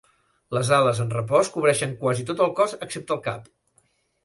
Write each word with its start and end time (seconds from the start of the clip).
Les 0.57 0.71
ales 0.77 1.01
en 1.03 1.11
repòs 1.17 1.51
cobreixen 1.59 1.95
quasi 2.01 2.27
tot 2.31 2.43
el 2.47 2.51
cos 2.63 2.77
excepte 2.89 3.17
el 3.19 3.25
cap. 3.31 3.49